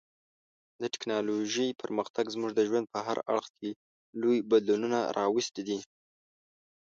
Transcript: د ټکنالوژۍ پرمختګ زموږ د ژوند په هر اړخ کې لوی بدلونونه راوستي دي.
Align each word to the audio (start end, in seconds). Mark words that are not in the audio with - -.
د 0.81 0.83
ټکنالوژۍ 0.93 1.69
پرمختګ 1.81 2.25
زموږ 2.35 2.51
د 2.55 2.61
ژوند 2.69 2.85
په 2.93 2.99
هر 3.07 3.17
اړخ 3.31 3.47
کې 3.57 3.69
لوی 4.21 4.37
بدلونونه 4.51 4.99
راوستي 5.17 5.61
دي. 5.67 5.79